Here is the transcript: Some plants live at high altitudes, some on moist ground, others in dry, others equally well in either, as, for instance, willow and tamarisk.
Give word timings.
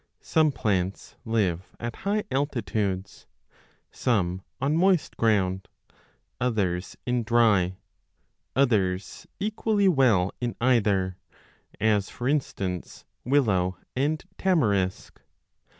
Some 0.23 0.51
plants 0.51 1.15
live 1.25 1.75
at 1.79 1.97
high 2.07 2.23
altitudes, 2.31 3.27
some 3.91 4.41
on 4.59 4.75
moist 4.75 5.15
ground, 5.15 5.67
others 6.39 6.97
in 7.05 7.21
dry, 7.21 7.77
others 8.55 9.27
equally 9.39 9.87
well 9.87 10.33
in 10.41 10.55
either, 10.59 11.17
as, 11.79 12.09
for 12.09 12.27
instance, 12.27 13.05
willow 13.25 13.77
and 13.95 14.23
tamarisk. 14.39 15.19